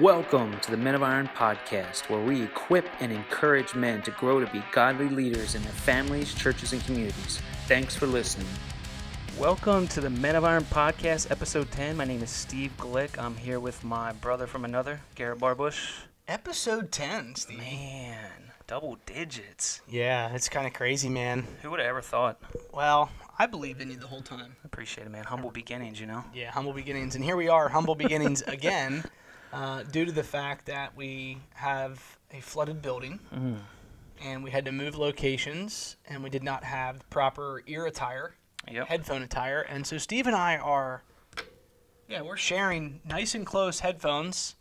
[0.00, 4.38] Welcome to the Men of Iron podcast, where we equip and encourage men to grow
[4.38, 7.40] to be godly leaders in their families, churches, and communities.
[7.68, 8.48] Thanks for listening.
[9.38, 11.96] Welcome to the Men of Iron podcast, episode 10.
[11.96, 13.18] My name is Steve Glick.
[13.18, 16.02] I'm here with my brother from another, Garrett Barbush.
[16.28, 17.56] Episode 10, Steve.
[17.56, 19.80] Man, double digits.
[19.88, 21.46] Yeah, it's kind of crazy, man.
[21.62, 22.38] Who would have ever thought?
[22.74, 24.54] Well, I believed in you the whole time.
[24.66, 25.24] Appreciate it, man.
[25.24, 26.24] Humble beginnings, you know?
[26.34, 27.14] Yeah, humble beginnings.
[27.14, 29.02] And here we are, humble beginnings again,
[29.52, 33.54] uh, due to the fact that we have a flooded building Mm-hmm.
[34.24, 38.34] and we had to move locations and we did not have proper ear attire,
[38.70, 38.86] Yep.
[38.88, 39.60] headphone attire.
[39.62, 41.02] And so Steve and I are,
[42.08, 44.54] yeah, we're sharing nice and close headphones.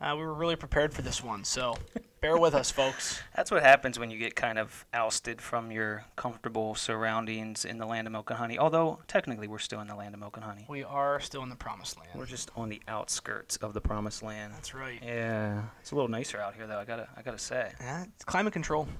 [0.00, 1.76] Uh, we were really prepared for this one, so
[2.22, 3.20] bear with us, folks.
[3.36, 7.84] That's what happens when you get kind of ousted from your comfortable surroundings in the
[7.84, 8.58] land of milk and honey.
[8.58, 10.64] Although technically we're still in the land of milk and honey.
[10.68, 12.10] We are still in the promised land.
[12.14, 14.54] We're just on the outskirts of the promised land.
[14.54, 15.00] That's right.
[15.04, 16.78] Yeah, it's a little nicer out here though.
[16.78, 17.72] I gotta, I gotta say.
[17.80, 18.88] Yeah, it's climate control.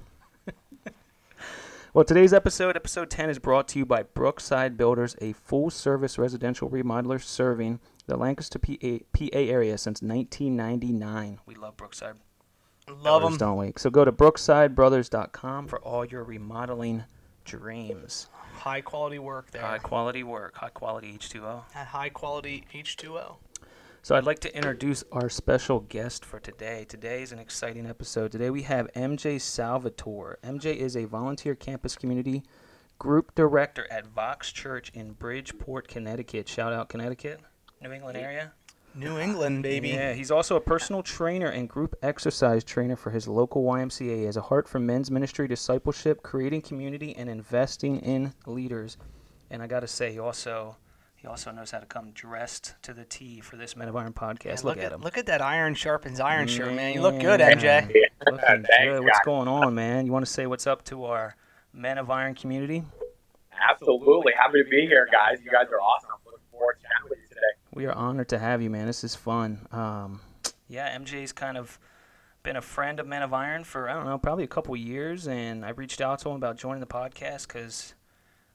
[1.94, 6.70] Well, today's episode, episode 10, is brought to you by Brookside Builders, a full-service residential
[6.70, 11.40] remodeler serving the Lancaster, PA, PA area since 1999.
[11.44, 12.14] We love Brookside.
[12.92, 13.48] Love Builders, them.
[13.48, 13.72] don't we?
[13.76, 17.04] So go to brooksidebrothers.com for all your remodeling
[17.44, 18.28] dreams.
[18.54, 19.62] High quality work there.
[19.62, 21.62] High quality work, high quality H2O.
[21.74, 23.36] At high quality H2O.
[24.04, 26.84] So I'd like to introduce our special guest for today.
[26.88, 28.32] Today is an exciting episode.
[28.32, 30.38] Today we have MJ Salvatore.
[30.42, 32.42] MJ is a volunteer campus community
[32.98, 36.48] group director at Vox Church in Bridgeport, Connecticut.
[36.48, 37.40] Shout out Connecticut,
[37.80, 38.52] New England area.
[38.94, 39.90] New England, baby.
[39.90, 44.16] Yeah, he's also a personal trainer and group exercise trainer for his local YMCA.
[44.16, 48.96] He has a heart for men's ministry, discipleship, creating community, and investing in leaders.
[49.50, 50.76] And I got to say, he also
[51.16, 54.12] he also knows how to come dressed to the T for this Men of Iron
[54.12, 54.44] podcast.
[54.44, 55.02] Yeah, look, look, at him.
[55.02, 56.94] Look at that iron sharpens iron shirt, man.
[56.94, 57.86] You look good, MJ.
[58.26, 59.04] Looking good.
[59.04, 60.06] What's going on, man?
[60.06, 61.36] You want to say what's up to our
[61.72, 62.84] Men of Iron community?
[63.70, 64.32] Absolutely.
[64.36, 65.38] Happy to be here, guys.
[65.44, 66.10] You guys are awesome.
[66.24, 67.31] Looking forward to chatting with you today.
[67.72, 68.86] We are honored to have you, man.
[68.86, 69.66] This is fun.
[69.72, 70.20] Um,
[70.68, 71.78] yeah, MJ's kind of
[72.42, 75.26] been a friend of Men of Iron for I don't know, probably a couple years,
[75.28, 77.94] and I reached out to him about joining the podcast because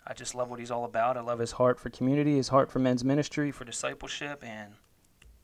[0.06, 1.18] I just love what he's all about.
[1.18, 4.74] I love his heart for community, his heart for men's ministry, for discipleship, and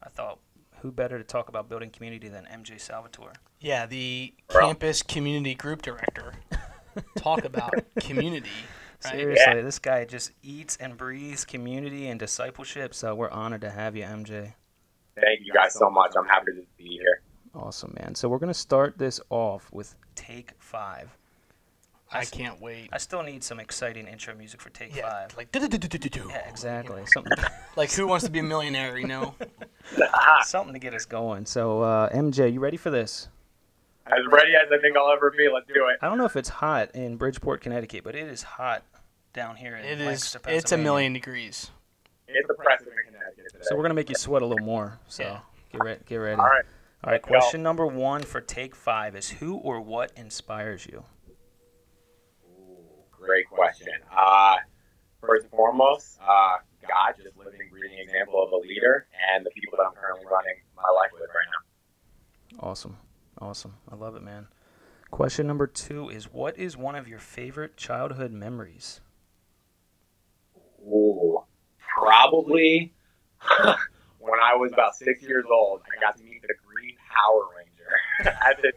[0.03, 0.39] I thought,
[0.81, 3.33] who better to talk about building community than MJ Salvatore?
[3.59, 4.67] Yeah, the Bro.
[4.67, 6.33] campus community group director.
[7.17, 8.50] Talk about community.
[9.06, 9.12] Right?
[9.12, 12.94] Seriously, this guy just eats and breathes community and discipleship.
[12.94, 14.53] So we're honored to have you, MJ.
[15.16, 16.14] Thank you guys so much.
[16.18, 17.22] I'm happy to be here.
[17.56, 18.16] Awesome, man.
[18.16, 21.16] So we're gonna start this off with Take Five.
[22.12, 22.90] I can't wait.
[22.94, 25.38] I still need some exciting intro music for Take Yeah, Five.
[25.38, 25.50] like.
[25.53, 27.03] Yeah, exactly.
[27.08, 27.38] Something,
[27.75, 28.97] Like who wants to be a millionaire?
[28.97, 29.36] You know.
[30.44, 31.46] something to get us going.
[31.46, 33.30] So, uh, MJ, you ready for this?
[34.08, 35.47] As ready as I think I'll ever be.
[35.52, 35.97] Let's do it.
[36.02, 38.84] I don't know if it's hot in Bridgeport, Connecticut, but it is hot
[39.33, 40.63] down here in It Lancaster, is.
[40.63, 41.71] It's a million degrees.
[42.27, 43.63] It's oppressive in Connecticut today.
[43.63, 44.99] So we're gonna make you sweat a little more.
[45.07, 45.39] So Yeah.
[45.71, 46.01] get ready.
[46.05, 46.39] Get ready.
[46.39, 46.66] All right.
[47.03, 47.13] All right.
[47.13, 47.27] Let's go.
[47.39, 51.03] Question number one for Take Five is who or what inspires you?
[52.47, 53.94] Ooh, great question.
[54.11, 54.57] Uh,
[55.19, 56.57] first and foremost, uh,
[56.88, 60.61] God, just living, breathing example of a leader and the people that I'm currently running
[60.75, 62.67] my life with right now.
[62.69, 62.97] Awesome.
[63.39, 63.75] Awesome.
[63.91, 64.47] I love it, man.
[65.11, 69.01] Question number two is what is one of your favorite childhood memories?
[72.03, 72.94] Probably
[74.19, 77.91] when I was about six years old, I got to meet the Green Power Ranger
[78.44, 78.72] at the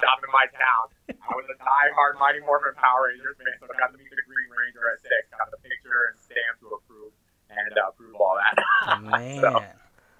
[0.00, 0.84] shop in my town.
[1.08, 4.24] I was a die-hard Mighty Morphin Power Rangers fan, so I got to meet the
[4.28, 5.28] Green Ranger at six.
[5.32, 7.12] Got the picture and stamp to approve
[7.48, 8.56] and uh, approve all that.
[9.02, 9.40] Man.
[9.40, 9.50] So,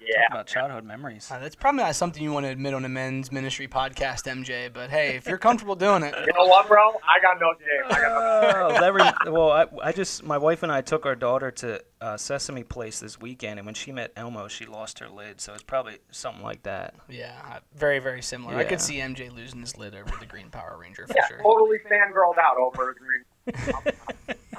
[0.01, 1.29] Talk yeah, about childhood memories.
[1.31, 4.73] Uh, that's probably not something you want to admit on a men's ministry podcast, MJ.
[4.73, 6.99] But hey, if you're comfortable doing it, you know what, bro?
[7.07, 7.85] I got no shame.
[7.85, 11.15] I got no that re- well, I, I just my wife and I took our
[11.15, 15.07] daughter to uh, Sesame Place this weekend, and when she met Elmo, she lost her
[15.07, 15.39] lid.
[15.39, 16.95] So it's probably something like that.
[17.07, 18.55] yeah, uh, very very similar.
[18.55, 21.37] I could see MJ losing his lid over the Green Power Ranger for Yeah, sure.
[21.43, 23.75] totally fangirled out over Green.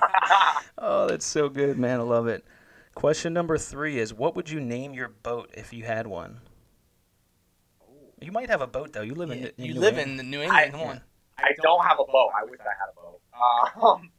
[0.85, 2.01] Oh, that's so good, man.
[2.01, 2.45] I love it.
[2.95, 6.41] Question number three is what would you name your boat if you had one?
[8.21, 9.03] You might have a boat though.
[9.03, 10.11] You live in, Yeah, in you New live England.
[10.13, 10.61] in the New England.
[10.67, 11.01] I- Come on.
[11.39, 12.31] I don't have a boat.
[12.39, 13.19] I wish I had a boat.
[13.83, 14.11] Um,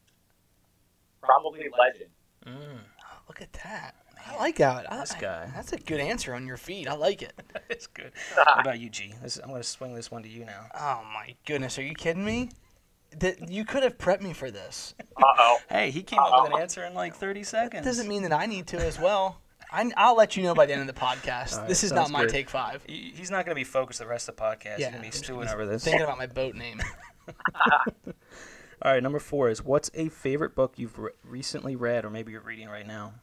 [1.22, 2.10] probably Legend.
[2.46, 2.80] Mm,
[3.30, 3.96] Look at that.
[4.26, 4.92] I like that.
[4.92, 5.50] I, This guy.
[5.56, 6.88] That's a good answer on your feet.
[6.90, 7.34] I like it.
[7.70, 8.12] that's good.
[8.36, 9.14] What about you, G?
[9.22, 10.66] This, I'm going to swing this one to you now.
[10.78, 12.50] Oh my goodness, are you kidding me?
[13.20, 14.96] That you could have prepped me for this.
[15.18, 15.58] Uh oh.
[15.70, 17.86] Hey, he came up with an answer in like 30 seconds.
[17.86, 19.38] Doesn't mean that I need to as well.
[19.72, 21.54] I, I'll let you know by the end of the podcast.
[21.54, 22.30] All right, this is not my good.
[22.30, 22.84] take five.
[22.88, 24.78] He- He's not going to be focused the rest of the podcast.
[24.78, 25.84] Yeah, He's going to be stewing over this.
[25.84, 26.80] Thinking about my boat name.
[28.82, 32.34] All right, number four is what's a favorite book you've re- recently read or maybe
[32.34, 33.14] you're reading right now?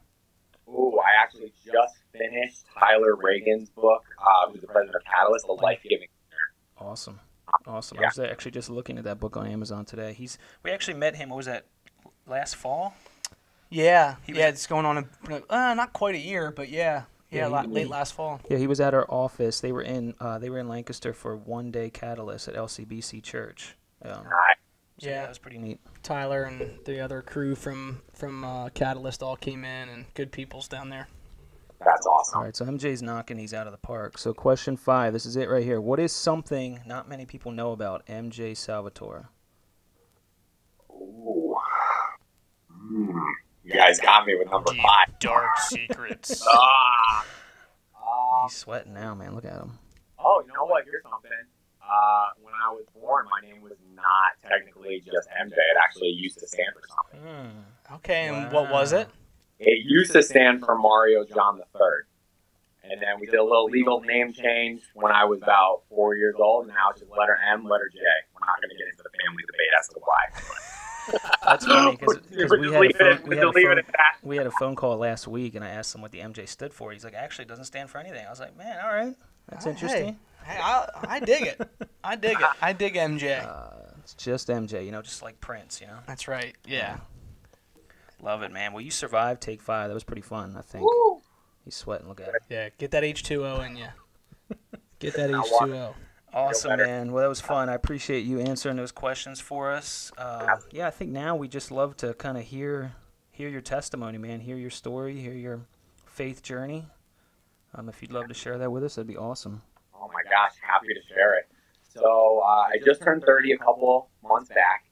[0.68, 5.52] Ooh, I actually just finished Tyler Reagan's book, uh, who's the president of Catalyst, The
[5.52, 6.06] Life Giving.
[6.78, 7.20] Awesome.
[7.66, 7.98] Awesome.
[7.98, 10.14] I was actually just looking at that book on Amazon today.
[10.14, 11.28] He's we actually met him.
[11.30, 11.66] What was that?
[12.26, 12.94] Last fall.
[13.68, 17.04] Yeah, He was- yeah, it's going on a, uh, not quite a year, but yeah,
[17.30, 18.40] yeah, Yeah, la- he- late last fall.
[18.50, 19.60] Yeah, he was at our office.
[19.60, 23.76] They were in uh, they were in Lancaster for one day catalyst at LCBC Church.
[24.04, 24.20] Um, so
[24.98, 25.20] yeah, Yeah.
[25.22, 25.80] that was pretty neat.
[26.02, 30.66] Tyler and the other crew from from uh, Catalyst all came in, and good people's
[30.66, 31.06] down there.
[31.84, 32.38] that's awesome.
[32.38, 34.18] All right, so MJ's knocking these out of the park.
[34.18, 35.80] So question five, this is it right here.
[35.80, 39.28] What is something not many people know about MJ Salvatore?
[40.90, 41.56] Ooh.
[42.68, 43.18] Hmm.
[43.64, 45.18] You guys got me with number five.
[45.18, 46.44] dark secrets.
[48.12, 48.46] Ah.
[48.48, 49.34] He's sweating now, man.
[49.34, 49.78] Look at him.
[50.18, 50.84] oh, you know what?
[50.84, 51.30] Here's something.
[51.82, 55.52] Uh, when I was born, my name was not technically just MJ.
[55.52, 57.20] It actually used to stand for something.
[57.28, 57.94] Hmm.
[57.96, 59.08] okay, and what was it?
[59.58, 62.06] It used to stand for Mario John the Third.
[62.82, 66.34] And then we did a little legal name change when I was about four years
[66.38, 66.64] old.
[66.64, 67.98] And now it's just letter M, letter J.
[68.34, 70.22] We're not going to get into the family debate as to why.
[71.44, 73.68] That's funny because We'll we had a leave it phone, we had a just leave
[73.70, 76.18] it phone, we had a phone call last week, and I asked him what the
[76.18, 76.92] MJ stood for.
[76.92, 78.24] He's like, actually, it doesn't stand for anything.
[78.26, 79.14] I was like, man, all right,
[79.48, 80.18] that's Oh, interesting.
[80.44, 81.60] Hey, I, I dig it.
[82.02, 82.46] I dig it.
[82.62, 83.44] I dig MJ.
[83.46, 85.98] Uh, it's just MJ, you know, just like Prince, you know.
[86.06, 86.56] That's right.
[86.66, 86.96] Yeah.
[88.22, 88.72] Love it, man.
[88.72, 89.88] Well, you survived take five.
[89.88, 90.84] That was pretty fun, I think.
[90.84, 91.20] Woo.
[91.64, 92.08] He's sweating.
[92.08, 92.34] Look at him.
[92.48, 92.68] Yeah.
[92.78, 93.86] Get that H2O in you.
[94.98, 95.94] Get that H2O.
[96.32, 97.12] Awesome, man.
[97.12, 97.68] Well, that was fun.
[97.68, 100.12] I appreciate you answering those questions for us.
[100.16, 102.92] Uh, yeah, I think now we just love to kind of hear
[103.32, 104.40] hear your testimony, man.
[104.40, 105.18] Hear your story.
[105.18, 105.60] Hear your
[106.06, 106.86] faith journey.
[107.74, 109.62] Um, if you'd love to share that with us, that'd be awesome.
[109.94, 111.48] Oh my gosh, happy to share it.
[111.82, 114.84] So uh, I just turned 30 a couple months back,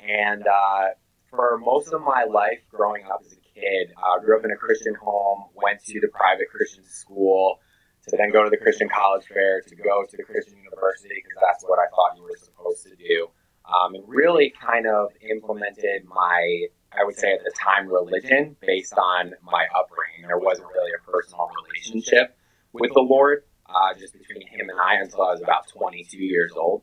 [0.00, 0.88] and uh,
[1.30, 4.56] for most of my life growing up as a kid, uh, grew up in a
[4.56, 7.58] Christian home, went to the private Christian school,
[8.08, 11.38] to then go to the Christian college fair, to go to the Christian university because
[11.42, 13.28] that's what I thought you were supposed to do,
[13.66, 18.94] um, and really kind of implemented my, I would say at the time, religion based
[18.94, 20.26] on my upbringing.
[20.26, 22.36] There wasn't really a personal relationship
[22.72, 26.52] with the Lord uh, just between him and I until I was about 22 years
[26.56, 26.82] old.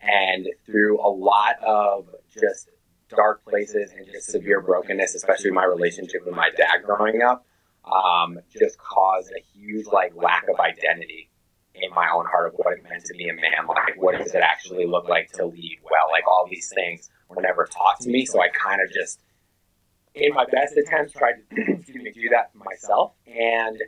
[0.00, 2.70] And through a lot of just
[3.08, 7.46] dark places and just severe brokenness, especially my relationship with my dad growing up,
[7.84, 11.30] um, just caused a huge like lack of identity
[11.82, 13.66] in my own heart of what it meant to be a man.
[13.68, 16.10] Like, what does it actually look like to lead well?
[16.10, 18.26] Like, all these things were never taught to me.
[18.26, 19.20] So I kind of just,
[20.14, 21.56] in my best attempts, tried to
[22.12, 23.12] do that myself.
[23.26, 23.78] And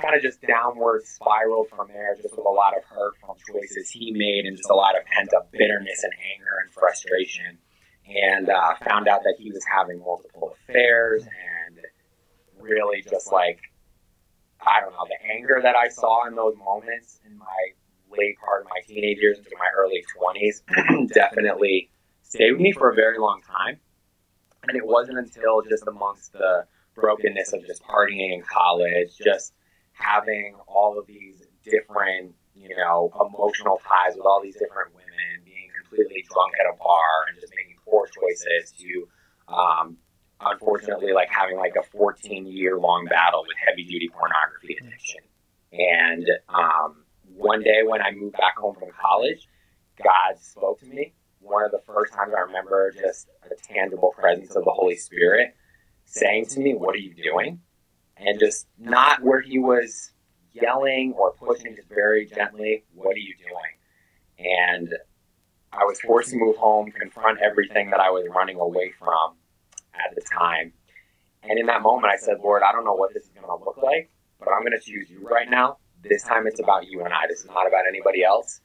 [0.00, 3.90] kind of just downward spiraled from there, just with a lot of hurt from choices
[3.90, 7.58] he made and just a lot of pent up bitterness and anger and frustration.
[8.06, 11.51] And uh, found out that he was having multiple affairs and
[12.62, 13.60] really just like,
[14.60, 17.72] I don't know, the anger that I saw in those moments in my
[18.16, 21.90] late part of my teenage years into my early 20s definitely
[22.22, 23.78] stayed with me for a very long time.
[24.68, 29.54] And it wasn't until just amongst the brokenness of just partying in college, just
[29.92, 35.68] having all of these different, you know, emotional ties with all these different women, being
[35.82, 39.08] completely drunk at a bar and just making poor choices to,
[39.52, 39.96] um,
[40.44, 45.20] unfortunately, like having like a 14 year long battle with heavy duty pornography addiction.
[45.72, 49.48] And um, one day when I moved back home from college,
[50.02, 51.14] God spoke to me.
[51.40, 55.54] One of the first times I remember just a tangible presence of the Holy Spirit
[56.04, 57.60] saying to me, What are you doing?
[58.16, 60.12] and just not where he was
[60.52, 64.46] yelling or pushing, just very gently, what are you doing?
[64.78, 64.94] And
[65.72, 69.36] I was forced to move home, confront everything that I was running away from
[69.94, 70.72] at the time.
[71.42, 73.64] And in that moment, I said, Lord, I don't know what this is going to
[73.64, 75.78] look like, but I'm going to choose you right now.
[76.02, 77.26] This time it's about you and I.
[77.28, 78.60] This is not about anybody else.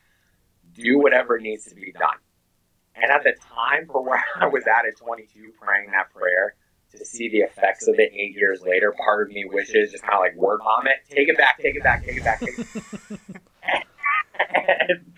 [0.73, 2.17] Do whatever needs to be done.
[2.95, 6.55] And at the time, for where I was at at 22, praying that prayer,
[6.91, 10.15] to see the effects of it eight years later, part of me wishes just kind
[10.15, 13.21] of like word vomit, take it back, take it back, take it back, take it
[14.39, 15.13] and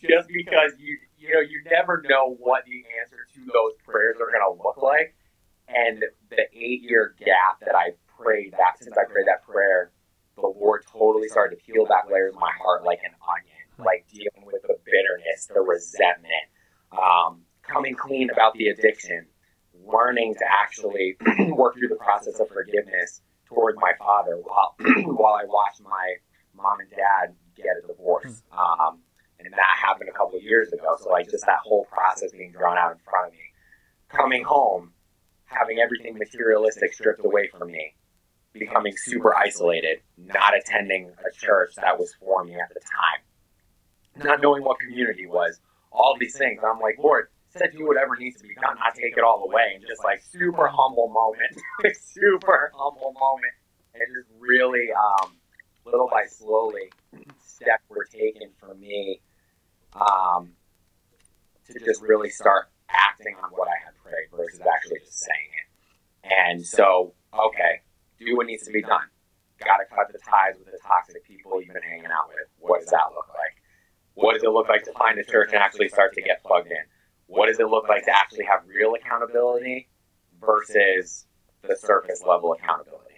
[0.00, 4.26] just because you you know you never know what the answer to those prayers are
[4.26, 5.14] going to look like,
[5.68, 9.92] and the eight year gap that I prayed that since I prayed that prayer,
[10.36, 14.06] the Lord totally started to peel back layers of my heart like an onion, like
[14.12, 16.48] dealing with the bitterness, the resentment,
[16.92, 19.26] um, coming clean about the addiction
[19.86, 21.16] learning to actually
[21.52, 26.14] work through the process of forgiveness, towards my father while while I watched my
[26.54, 28.42] mom and dad get a divorce.
[28.52, 29.00] Um,
[29.40, 30.96] and that happened a couple of years ago.
[31.00, 33.38] So like just that whole process being drawn out in front of me.
[34.08, 34.92] Coming home,
[35.48, 37.94] having everything materialistic stripped away from me,
[38.52, 44.40] becoming super isolated, not attending a church that was for me at the time, not
[44.40, 46.60] knowing what community was, all these things.
[46.64, 49.72] I'm like, Lord, said do whatever needs to be done, not take it all away.
[49.74, 53.52] And just like super humble moment, super humble moment.
[53.94, 55.32] And just really, um,
[55.84, 56.92] little by slowly,
[57.44, 59.20] steps were taken for me
[59.94, 60.50] um,
[61.66, 65.66] to just really start acting on what I had prayed versus actually just saying it.
[66.26, 67.86] And so, okay,
[68.18, 69.06] do what needs to be done.
[69.62, 72.50] Got to cut the ties with the toxic people you've been hanging out with.
[72.58, 73.56] What does that look like?
[74.14, 76.70] What does it look like to find a church and actually start to get plugged
[76.70, 76.84] in?
[77.26, 79.88] What does it look like to actually have real accountability
[80.40, 81.26] versus
[81.62, 83.14] the surface level accountability?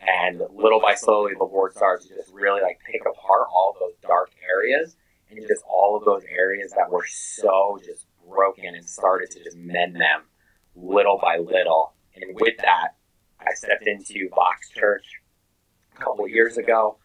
[0.00, 3.94] And little by slowly, the Lord starts to just really like pick apart all those
[4.02, 4.96] dark areas
[5.30, 9.56] and just all of those areas that were so just broken and started to just
[9.56, 10.22] mend them
[10.74, 11.94] little by little.
[12.14, 12.96] And with that,
[13.40, 15.04] I stepped into Vox Church
[15.96, 16.98] a couple years ago.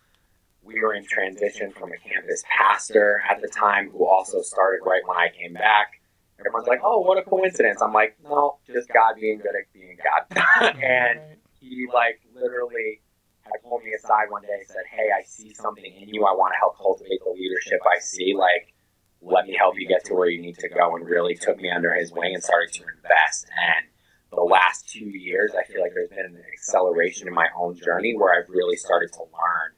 [0.61, 5.01] We were in transition from a campus pastor at the time who also started right
[5.05, 5.93] when I came back.
[6.39, 7.81] Everyone's like, oh, what a coincidence.
[7.81, 10.75] I'm like, no, just God being good at being God.
[10.83, 11.19] and
[11.59, 13.01] he, like, literally
[13.41, 16.25] had pulled me aside one day and said, hey, I see something in you.
[16.25, 18.35] I want to help cultivate the leadership I see.
[18.37, 18.73] Like,
[19.21, 20.95] let me help you get to where you need to go.
[20.95, 23.47] And really took me under his wing and started to invest.
[23.49, 23.87] And
[24.31, 28.15] the last two years, I feel like there's been an acceleration in my own journey
[28.15, 29.77] where I've really started to learn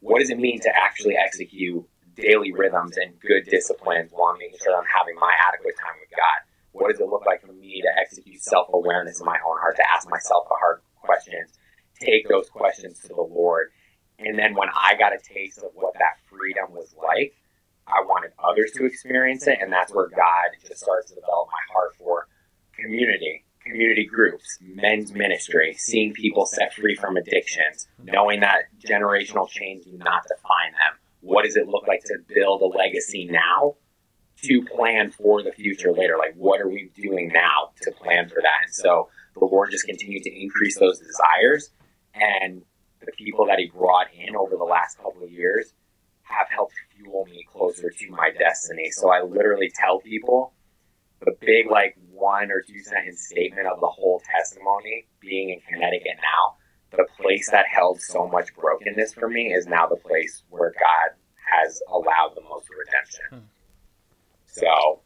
[0.00, 1.84] what does it mean to actually execute
[2.16, 6.40] daily rhythms and good disciplines while making sure I'm having my adequate time with God.
[6.72, 9.76] What does it look like for me to execute self awareness in my own heart,
[9.76, 11.52] to ask myself the hard questions,
[12.00, 13.68] take those questions to the Lord.
[14.18, 17.34] And then when I got a taste of what that freedom was like,
[17.92, 19.58] I wanted others to experience it.
[19.60, 22.28] And that's where God just starts to develop my heart for
[22.74, 29.84] community community groups, men's ministry, seeing people set free from addictions, knowing that generational change
[29.84, 30.98] do not define them.
[31.20, 33.76] What does it look like to build a legacy now
[34.42, 36.16] to plan for the future later?
[36.18, 38.64] Like, what are we doing now to plan for that?
[38.64, 41.70] And so the Lord just continued to increase those desires.
[42.14, 42.62] And
[43.04, 45.74] the people that He brought in over the last couple of years
[46.30, 48.90] have helped fuel me closer to my destiny.
[48.90, 50.54] So I literally tell people
[51.24, 56.16] the big, like, one or two sentence statement of the whole testimony being in Connecticut
[56.16, 56.56] now,
[56.92, 61.16] the place that held so much brokenness for me is now the place where God
[61.50, 63.24] has allowed the most redemption.
[63.30, 63.46] Hmm.
[64.46, 65.00] So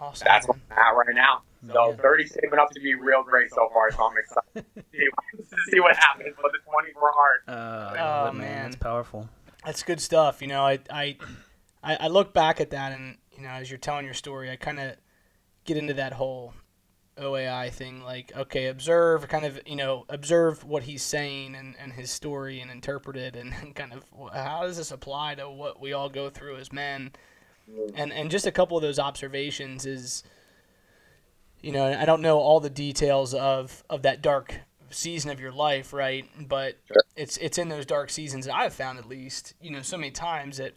[0.00, 0.24] awesome.
[0.26, 1.42] that's where I'm at right now.
[1.66, 1.96] So yeah.
[1.96, 5.56] 30 shaping up to be real great so far, so I'm excited to, see, to
[5.70, 7.40] see what happens with the 24 heart.
[7.48, 9.28] Uh, oh, man, it's powerful.
[9.64, 10.40] That's good stuff.
[10.40, 11.16] You know, I, I,
[11.82, 14.78] I look back at that and, you know, as you're telling your story, I kind
[14.78, 14.96] of
[15.64, 16.54] get into that whole
[17.18, 18.02] OAI thing.
[18.02, 22.60] Like, okay, observe, kind of, you know, observe what he's saying and, and his story
[22.60, 26.08] and interpret it and, and kind of how does this apply to what we all
[26.08, 27.12] go through as men?
[27.94, 30.22] And and just a couple of those observations is,
[31.60, 35.52] you know, I don't know all the details of of that dark season of your
[35.52, 36.24] life, right?
[36.48, 36.96] But sure.
[37.16, 40.10] it's it's in those dark seasons that I've found at least, you know, so many
[40.10, 40.74] times that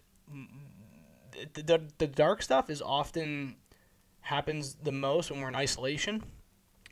[1.54, 3.56] the, the, the dark stuff is often
[4.22, 6.24] happens the most when we're in isolation.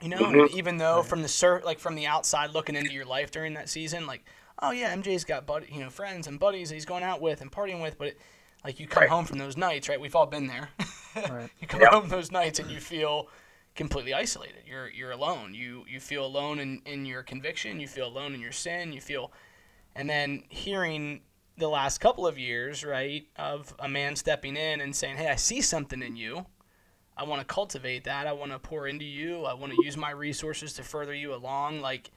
[0.01, 0.57] You know, mm-hmm.
[0.57, 3.67] even though from the sur- like from the outside looking into your life during that
[3.67, 4.23] season, like,
[4.61, 7.51] oh yeah, MJ's got buddy, you know, friends and buddies he's going out with and
[7.51, 8.21] partying with, but it,
[8.63, 9.09] like you come right.
[9.09, 9.99] home from those nights, right?
[9.99, 10.69] We've all been there.
[11.29, 11.49] right.
[11.59, 11.91] You come yep.
[11.91, 13.27] home those nights and you feel
[13.79, 14.63] completely isolated.
[14.67, 15.53] You're you're alone.
[15.53, 17.79] You you feel alone in, in your conviction.
[17.79, 18.91] You feel alone in your sin.
[18.91, 19.31] You feel,
[19.95, 21.21] and then hearing
[21.57, 25.36] the last couple of years, right, of a man stepping in and saying, "Hey, I
[25.36, 26.45] see something in you."
[27.15, 28.27] I want to cultivate that.
[28.27, 29.45] I want to pour into you.
[29.45, 31.79] I want to use my resources to further you along.
[31.79, 32.12] Like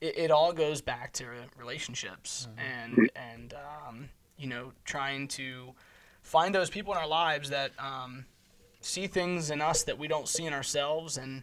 [0.00, 2.60] it, it all goes back to relationships mm-hmm.
[2.60, 5.74] and and um, you know trying to
[6.22, 8.24] find those people in our lives that um,
[8.80, 11.42] see things in us that we don't see in ourselves and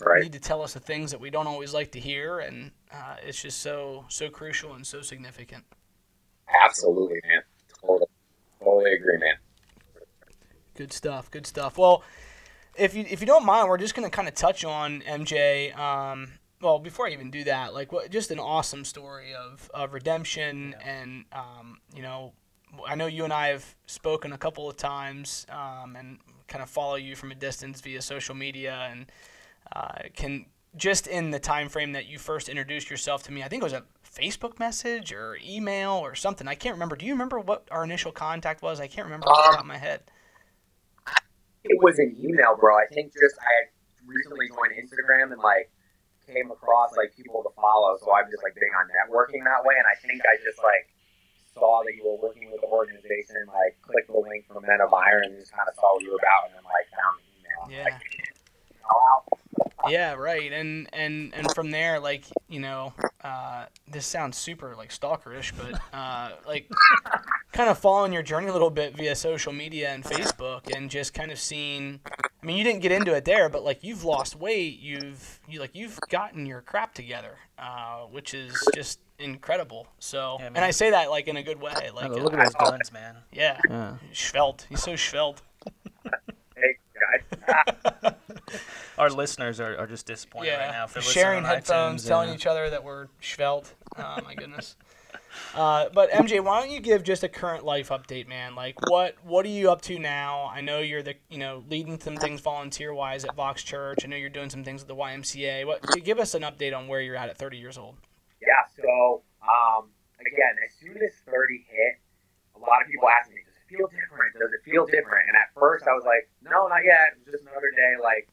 [0.00, 0.22] right.
[0.22, 2.38] need to tell us the things that we don't always like to hear.
[2.38, 5.64] And uh, it's just so so crucial and so significant.
[6.62, 7.42] Absolutely, man.
[7.80, 8.06] Totally,
[8.62, 9.34] totally agree, man.
[10.74, 11.30] Good stuff.
[11.30, 11.78] Good stuff.
[11.78, 12.02] Well,
[12.76, 15.76] if you if you don't mind, we're just gonna kind of touch on MJ.
[15.76, 19.92] Um, well, before I even do that, like what just an awesome story of of
[19.92, 21.00] redemption, yeah.
[21.00, 22.32] and um, you know,
[22.86, 26.70] I know you and I have spoken a couple of times, um, and kind of
[26.70, 29.06] follow you from a distance via social media, and
[29.72, 33.48] uh, can just in the time frame that you first introduced yourself to me, I
[33.48, 36.46] think it was a Facebook message or email or something.
[36.46, 36.96] I can't remember.
[36.96, 38.80] Do you remember what our initial contact was?
[38.80, 40.02] I can't remember off the top of my head.
[41.64, 42.76] It was an email, bro.
[42.76, 43.68] I think just I had
[44.06, 45.70] recently joined Instagram and like
[46.26, 49.74] came across like people to follow, so I'm just like big on networking that way.
[49.78, 50.86] And I think I just like
[51.56, 54.92] saw that you were working with the organization, like clicked the link from Men of
[54.92, 57.24] Iron and just kind of saw what you were about, and then like found the
[57.40, 57.80] email.
[57.80, 57.94] Yeah.
[57.94, 58.02] Like,
[58.84, 59.24] wow.
[59.88, 60.52] Yeah, right.
[60.52, 65.80] And and and from there, like you know, uh, this sounds super like stalkerish, but
[65.96, 66.70] uh, like
[67.52, 71.14] kind of following your journey a little bit via social media and Facebook, and just
[71.14, 72.00] kind of seeing.
[72.42, 75.60] I mean, you didn't get into it there, but like you've lost weight, you've you
[75.60, 79.86] like you've gotten your crap together, uh, which is just incredible.
[79.98, 80.58] So, Yeah, and.
[80.58, 82.92] I say that like in a good way, like Oh, uh, look at those guns,
[82.92, 83.16] man.
[83.32, 83.94] yeah, Yeah.
[84.12, 84.66] svelte.
[84.68, 85.42] He's so svelte.
[86.56, 86.76] Hey
[88.02, 88.14] guys.
[88.98, 90.84] Our listeners are, are just disappointed right now.
[90.84, 92.34] If they're sharing headphones, iTunes, telling yeah.
[92.34, 93.74] each other that we're svelte.
[93.98, 94.76] Oh my goodness.
[95.54, 98.54] Uh, but MJ, why don't you give just a current life update, man?
[98.54, 100.50] Like, what what are you up to now?
[100.52, 103.98] I know you're the you know leading some things volunteer wise at Vox Church.
[104.02, 105.66] I know you're doing some things at the YMCA.
[105.66, 107.96] What give us an update on where you're at at 30 years old?
[108.40, 109.90] Yeah, so um,
[110.20, 111.94] again, as soon as 30 hit,
[112.56, 114.32] a lot of people ask me, does it feel different?
[114.36, 115.28] Does it feel different?
[115.28, 117.16] And at first I was like, no, not yet.
[117.16, 118.00] It was just another day.
[118.00, 118.28] Like,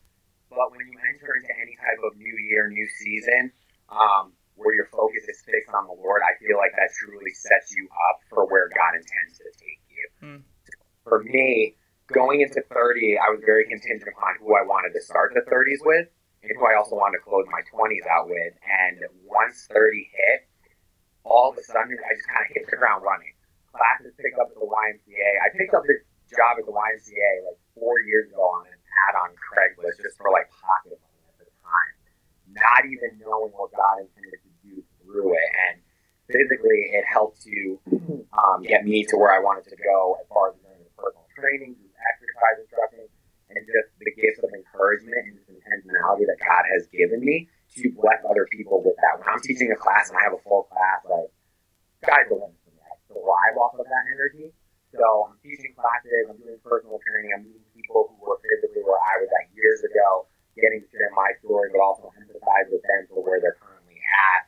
[0.47, 3.51] but when you enter into any type of new year, new season,
[3.91, 7.73] um, where your focus is fixed on the Lord, I feel like that truly sets
[7.73, 10.05] you up for where God intends to take you.
[10.21, 10.41] Hmm.
[11.03, 11.75] For me,
[12.13, 15.81] going into 30, I was very contingent upon who I wanted to start the 30s
[15.83, 16.07] with
[16.43, 18.53] and who I also wanted to close my 20s out with.
[18.61, 19.01] And
[19.33, 20.47] once 30 hit,
[21.25, 23.33] all of a sudden I just kind of hit the ground running.
[23.73, 25.29] Classes picked up at the YMCA.
[25.41, 28.77] I picked up this job at the YMCA like four years ago on an
[29.09, 31.93] ad on Craigslist just for like pocket money at the time,
[32.53, 35.49] not even knowing what God intended to do through it.
[35.69, 35.81] And
[36.29, 37.81] physically, it helped to
[38.37, 41.73] um, get me to where I wanted to go as far as learning personal training,
[41.97, 43.09] exercise instructing,
[43.49, 48.21] and just the gifts of encouragement and intentionality that God has given me to bless
[48.29, 49.19] other people with that.
[49.19, 51.29] When I'm teaching a class and I have a full class, like,
[52.05, 52.81] sky's the limit for me.
[52.81, 54.53] I thrive off of that energy.
[54.93, 59.01] So I'm teaching classes, I'm doing personal training, I'm meeting people who were physically where
[59.01, 63.09] I was at years ago, getting to share my story, but also empathize with them
[63.09, 64.45] for where they're currently at.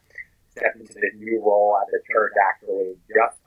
[0.53, 3.41] Stepped into this new role at the church actually just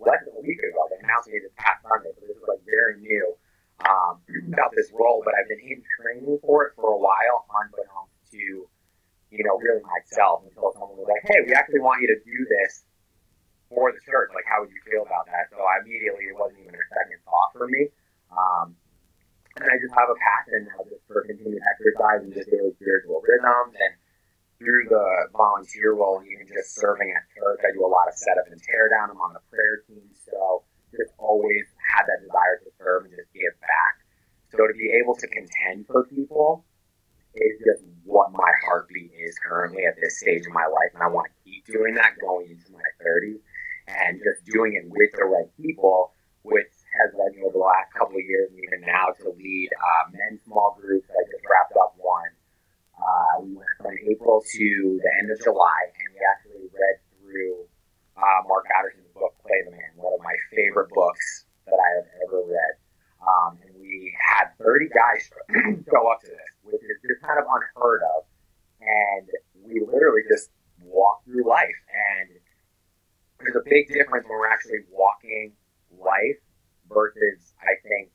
[0.00, 0.88] less than a week ago.
[0.88, 3.36] They announced me this past Sunday, so this is like very new
[3.84, 8.16] um, about this role, but I've been in training for it for a while, unbeknownst
[8.32, 8.64] to,
[9.30, 12.38] you know, really myself until someone was like, hey, we actually want you to do
[12.48, 12.84] this
[13.68, 14.32] for the church.
[14.32, 15.52] Like, how would you feel about that?
[15.52, 17.92] So I immediately, it wasn't even a second thought for me.
[18.32, 18.76] Um,
[19.60, 23.20] and I just have a passion now just for continued exercise and just daily spiritual
[23.20, 23.76] rhythms.
[23.76, 23.92] And
[24.56, 28.16] through the volunteer role and even just serving at church, I do a lot of
[28.16, 29.12] setup and tear down.
[29.12, 30.08] I'm on the prayer team.
[30.14, 30.64] So
[30.96, 33.94] just always had that desire to serve and just give back.
[34.56, 36.64] So to be able to contend for people
[37.38, 40.90] is just what my heartbeat is currently at this stage of my life.
[40.94, 43.40] And I want to keep doing that going into my 30s
[43.88, 46.68] and just doing it with the right people, which
[47.00, 50.04] has led me over the last couple of years and even now to lead uh,
[50.12, 51.08] men's small groups.
[51.08, 52.32] I just wrapped up one.
[52.98, 54.66] Uh, we went from April to
[54.98, 57.68] the end of July, and we actually read through
[58.18, 62.08] uh, Mark Batterson's book, Play the Man, one of my favorite books that I have
[62.26, 62.74] ever read.
[63.22, 65.30] Um, and we had 30 guys
[65.86, 68.24] show up to this, which is just kind of unheard of.
[68.80, 69.28] And
[69.64, 70.50] we literally just
[70.82, 71.78] walk through life.
[71.90, 72.38] And
[73.40, 75.52] there's a big difference when we're actually walking
[75.92, 76.38] life
[76.88, 78.10] versus, I think,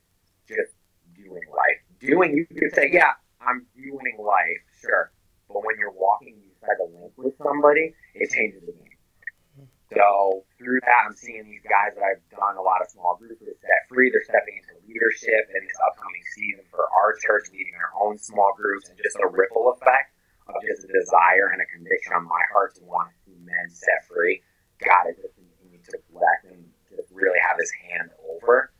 [0.48, 0.72] just
[1.14, 1.80] doing life.
[2.00, 5.12] Doing, you could say, yeah, I'm doing life, sure.
[5.48, 8.83] But when you're walking, you decide to link with somebody, it changes the game.
[9.92, 13.44] So through that, I'm seeing these guys that I've done a lot of small groups
[13.44, 14.08] with set free.
[14.08, 18.56] They're stepping into leadership in this upcoming season for our church, leading their own small
[18.56, 20.16] groups, and just a ripple effect
[20.48, 23.68] of just a desire and a conviction on my heart to want to see men
[23.68, 24.40] set free.
[24.80, 28.72] God is just continued to bless and just really have His hand over.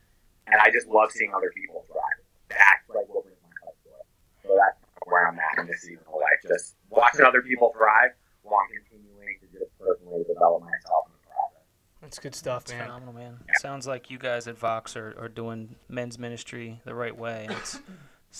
[0.48, 2.20] And I just love seeing other people thrive.
[2.48, 4.02] That's like what brings my heart joy.
[4.44, 6.40] So that's where I'm at in this season of life.
[6.44, 8.12] Just watching other people thrive
[8.44, 8.64] while
[9.64, 11.62] I'm continuing to personally develop myself in the process.
[12.02, 12.82] That's good stuff, It's man.
[12.82, 13.38] phenomenal, man.
[13.60, 17.48] Sounds like you guys at Vox are, are doing men's ministry the right way.
[17.58, 17.80] It's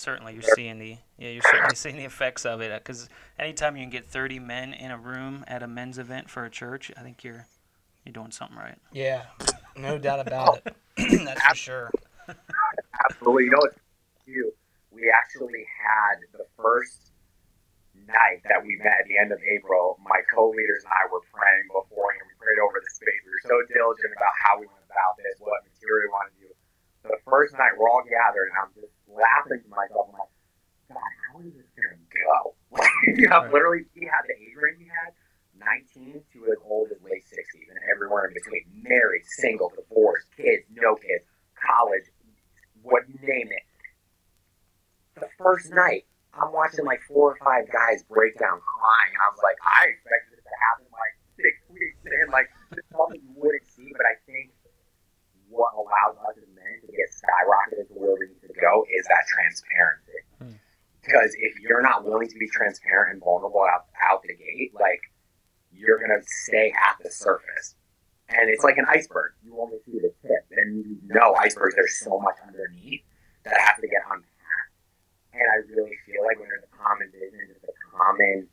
[0.01, 3.07] certainly you're seeing the yeah you're certainly seeing the effects of it because
[3.39, 6.49] anytime you can get 30 men in a room at a men's event for a
[6.49, 7.45] church, I think you're
[8.03, 8.77] you're doing something right.
[8.91, 9.23] Yeah,
[9.77, 10.75] no doubt about it.
[11.25, 11.91] That's for sure.
[13.09, 13.45] Absolutely.
[13.45, 13.77] You know what's
[14.25, 14.55] cute?
[14.91, 17.11] We actually had the first
[18.07, 21.67] night that we met at the end of April, my co-leaders and I were praying
[21.69, 23.21] before, and we prayed over the space.
[23.25, 26.41] We were so diligent about how we went about this, what material we wanted to
[26.49, 26.51] do.
[27.01, 30.09] So the first night we're all gathered, and I'm just laughing to myself.
[30.09, 30.33] I'm like,
[30.89, 32.37] God, how is this gonna go?
[33.17, 35.13] you know, literally, he had the age range he had,
[35.57, 38.65] 19 to as old as late 60s, and everywhere in between.
[38.85, 41.25] Married, single, divorced, kids, no kids,
[41.57, 42.05] college,
[42.81, 43.65] what you name it.
[45.15, 49.33] The first night, I'm watching like four or five guys break down crying, and I
[49.33, 52.53] was like, I expected this to happen like six weeks in, like
[52.93, 53.89] something you wouldn't see.
[53.97, 54.53] But I think
[55.49, 59.09] what allows us as men to get skyrocketed to where we need to go is
[59.09, 60.21] that transparency.
[60.37, 60.57] Hmm.
[61.01, 65.01] Because if you're not willing to be transparent and vulnerable out, out the gate, like
[65.73, 67.73] you're gonna stay at the surface.
[68.29, 69.33] And it's like an iceberg.
[69.41, 70.45] You only see the tip.
[70.53, 73.01] And you know icebergs, there's so much underneath
[73.45, 74.35] that has to get unpacked
[75.35, 78.47] and I really feel like when there's a common vision, there's a common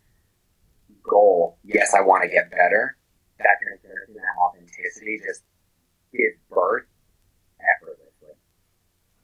[1.02, 2.98] goal, yes, I want to get better,
[3.38, 5.46] that transparency and that authenticity just
[6.10, 6.90] gives birth
[7.62, 8.34] effortlessly.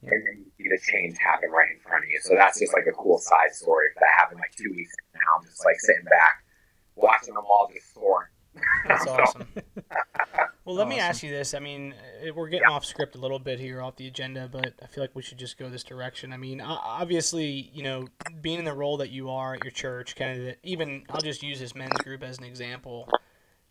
[0.03, 0.15] Yeah.
[0.15, 2.19] And then you see the change happen right in front of you.
[2.23, 3.87] So that's just like a cool side story.
[3.93, 6.43] If that happened like two weeks now, I'm just like sitting back,
[6.95, 8.31] watching them all just soar.
[8.87, 9.47] That's awesome.
[9.55, 10.89] well, let awesome.
[10.89, 11.53] me ask you this.
[11.53, 12.75] I mean, uh, we're getting yeah.
[12.75, 15.37] off script a little bit here, off the agenda, but I feel like we should
[15.37, 16.33] just go this direction.
[16.33, 18.07] I mean, obviously, you know,
[18.41, 21.43] being in the role that you are at your church, kind of even I'll just
[21.43, 23.07] use this men's group as an example.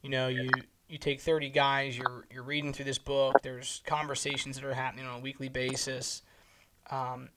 [0.03, 0.51] You know, you
[0.89, 3.35] you take 30 guys, you're you're reading through this book.
[3.43, 6.23] There's conversations that are happening on a weekly basis.
[6.91, 7.29] Um,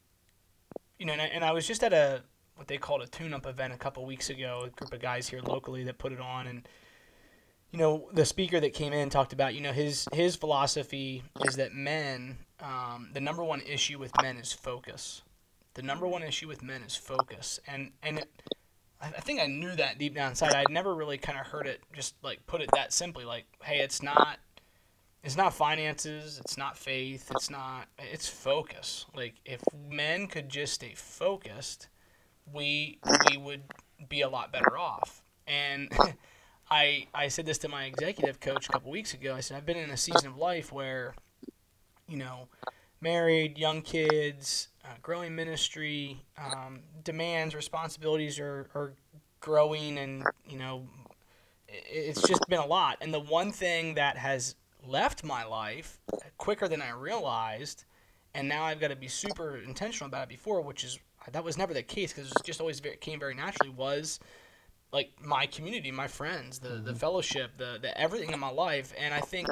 [1.02, 2.22] you know, and I, and I was just at a
[2.58, 4.66] what they called a tune-up event a couple weeks ago.
[4.68, 6.68] A group of guys here locally that put it on, and
[7.72, 11.56] you know, the speaker that came in talked about, you know, his his philosophy is
[11.56, 15.24] that men, um, the number one issue with men is focus.
[15.74, 18.30] The number one issue with men is focus, and and it,
[19.02, 20.54] I think I knew that deep down inside.
[20.54, 23.80] I'd never really kind of heard it just like put it that simply, like, hey,
[23.80, 24.38] it's not,
[25.24, 29.06] it's not finances, it's not faith, it's not, it's focus.
[29.16, 31.88] Like if men could just stay focused,
[32.52, 33.64] we we would
[34.10, 35.92] be a lot better off, and.
[36.74, 39.36] I, I said this to my executive coach a couple weeks ago.
[39.36, 41.14] I said, I've been in a season of life where,
[42.08, 42.48] you know,
[43.02, 48.94] married, young kids, uh, growing ministry, um, demands, responsibilities are, are
[49.42, 50.88] growing, and, you know,
[51.68, 52.98] it's just been a lot.
[53.02, 54.56] And the one thing that has
[54.92, 56.00] left my life
[56.38, 57.86] quicker than I realized,
[58.34, 61.00] and now I've got to be super intentional about it before, which is
[61.32, 64.20] that was never the case because it just always very, came very naturally, was
[64.92, 66.86] like my community, my friends, the mm-hmm.
[66.86, 69.48] the fellowship, the the everything in my life, and I think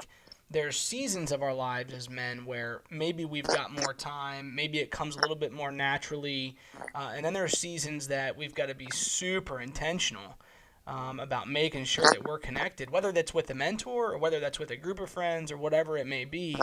[0.52, 4.90] there's seasons of our lives as men where maybe we've got more time, maybe it
[4.90, 6.58] comes a little bit more naturally,
[6.96, 10.38] uh, and then there are seasons that we've got to be super intentional
[10.90, 14.58] um, about making sure that we're connected, whether that's with a mentor or whether that's
[14.58, 16.58] with a group of friends or whatever it may be.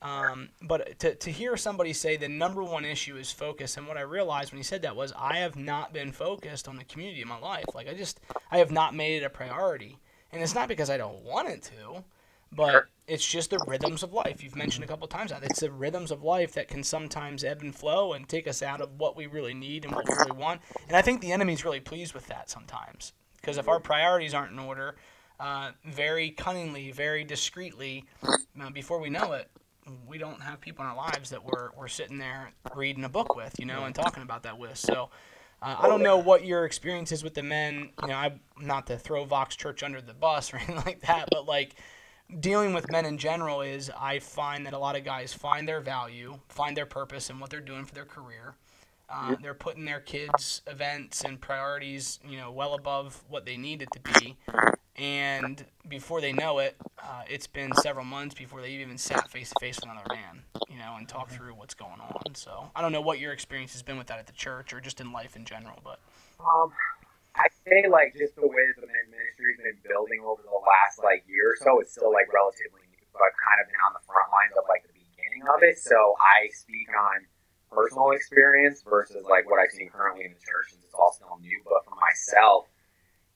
[0.00, 3.96] Um, but to, to hear somebody say the number one issue is focus, and what
[3.96, 7.20] I realized when he said that was I have not been focused on the community
[7.20, 7.64] in my life.
[7.74, 9.98] Like I just, I have not made it a priority.
[10.32, 12.04] And it's not because I don't want it to,
[12.52, 14.42] but it's just the rhythms of life.
[14.42, 17.60] You've mentioned a couple times that it's the rhythms of life that can sometimes ebb
[17.62, 20.40] and flow and take us out of what we really need and what we really
[20.40, 20.60] want.
[20.88, 23.12] And I think the enemy's really pleased with that sometimes.
[23.44, 24.94] Because if our priorities aren't in order,
[25.38, 28.06] uh, very cunningly, very discreetly,
[28.58, 29.50] uh, before we know it,
[30.08, 33.36] we don't have people in our lives that we're, we're sitting there reading a book
[33.36, 34.78] with, you know, and talking about that with.
[34.78, 35.10] So
[35.60, 37.90] uh, I don't know what your experience is with the men.
[38.00, 41.28] You know, I'm not to throw Vox Church under the bus or anything like that,
[41.30, 41.74] but like
[42.40, 45.82] dealing with men in general is I find that a lot of guys find their
[45.82, 48.54] value, find their purpose and what they're doing for their career,
[49.08, 53.82] uh, they're putting their kids' events and priorities, you know, well above what they need
[53.82, 54.36] it to be.
[54.96, 59.50] And before they know it, uh, it's been several months before they've even sat face
[59.50, 62.34] to face with another man, you know, and talked through what's going on.
[62.34, 64.80] So I don't know what your experience has been with that at the church or
[64.80, 65.98] just in life in general, but.
[66.38, 66.70] Um,
[67.34, 71.26] I say like just the way that the ministry's been building over the last like
[71.26, 74.04] year or so, it's still like relatively new, but I've kind of been on the
[74.06, 75.74] front lines of like the beginning of it.
[75.82, 77.26] So I speak on
[77.74, 81.36] personal experience versus like what I've seen currently in the church, since it's all still
[81.42, 81.60] new.
[81.66, 82.70] But for myself,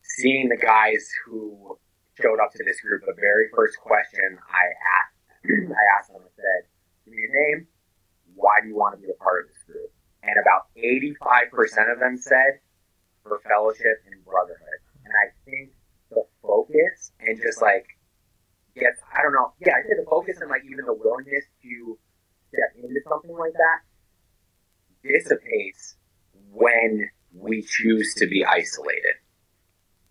[0.02, 1.76] seeing the guys who
[2.14, 5.18] showed up to this group, the very first question I asked,
[5.74, 6.60] I asked them, I said,
[7.04, 7.66] "Give me a name.
[8.34, 9.90] Why do you want to be a part of this group?"
[10.22, 12.62] And about 85% of them said,
[13.26, 15.74] "For fellowship and brotherhood." And I think
[16.10, 17.86] the focus and just like
[18.76, 21.98] get, I don't know, yeah, I say the focus and like even the willingness to
[22.48, 23.87] step into something like that
[25.02, 25.96] dissipates
[26.52, 29.22] when we choose to be isolated.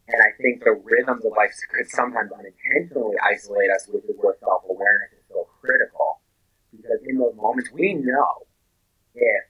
[0.08, 4.40] And I think the rhythms of life could sometimes unintentionally isolate us, which is where
[4.40, 6.24] self awareness is so critical.
[6.72, 8.48] Because in those moments, we know
[9.16, 9.44] if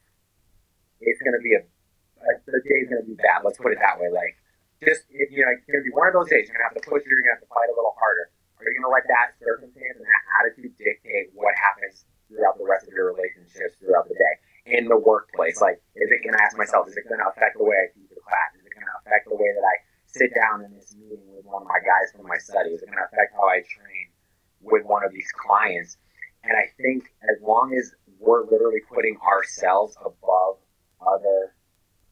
[1.02, 3.45] it's going to be a, a the day's going to be bad.
[3.45, 4.10] Let's put it that way.
[4.10, 4.34] Like,
[4.82, 6.50] just if you know, it's going to be one of those days.
[6.50, 7.06] You're going to have to push.
[7.06, 8.34] You're going to have to fight a little harder.
[8.58, 12.65] Are you going to let that circumstance and that attitude dictate what happens throughout the
[12.65, 14.34] rest of your relationships throughout the day
[14.68, 15.62] in the workplace?
[15.64, 16.88] Like, is it going to ask myself?
[16.88, 18.52] Is it going to affect the way I teach the class?
[18.60, 19.76] Is it going to affect the way that I
[20.06, 22.76] sit down in this meeting with one of my guys from my study?
[22.76, 24.12] Is it going to affect how I train
[24.60, 25.96] with one of these clients?
[26.44, 30.60] And I think as long as we're literally putting ourselves above
[31.00, 31.56] other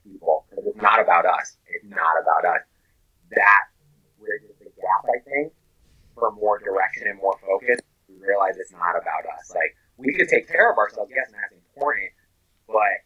[0.04, 1.58] people, because it's not about us.
[1.68, 2.62] It's not about us.
[3.34, 3.64] That
[4.20, 5.54] bridges the gap, I think,
[6.14, 7.82] for more direction and more focus.
[8.08, 9.50] We realize it's not about us.
[9.50, 12.12] Like we could take care of ourselves, yes, and that's important,
[12.68, 13.06] but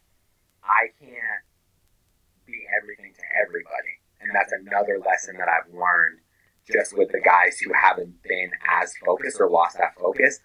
[0.64, 1.44] I can't
[2.46, 4.02] be everything to everybody.
[4.22, 6.20] And that's another lesson that I've learned
[6.68, 10.40] just with the guys who haven't been as focused or lost that focus.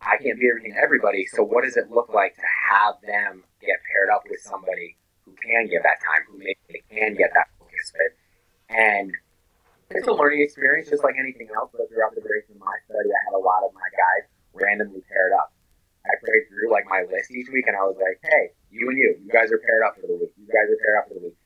[0.00, 1.26] I can't be everything to everybody.
[1.26, 5.36] So what does it look like to have them get paired up with somebody who
[5.36, 8.16] can get that time, who maybe can get that focus fit?
[8.70, 9.12] And
[9.90, 11.68] it's a learning experience, just like anything else.
[11.76, 15.02] But throughout the duration of my study, I had a lot of my guys randomly
[15.10, 15.52] paired up.
[16.10, 18.98] I prayed through like my list each week, and I was like, "Hey, you and
[18.98, 20.34] you, you guys are paired up for the week.
[20.34, 21.38] You guys are paired up for the week."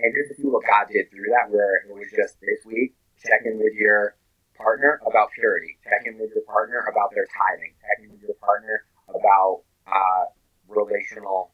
[0.00, 2.96] And just to see what God did through that, where it was just this week,
[3.20, 4.16] check in with your
[4.56, 5.76] partner about purity.
[5.84, 7.76] Check in with your partner about their tithing.
[7.80, 10.24] Check in with your partner about uh,
[10.68, 11.52] relational,